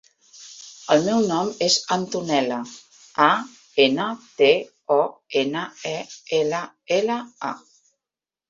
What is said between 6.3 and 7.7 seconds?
ela, ela, a.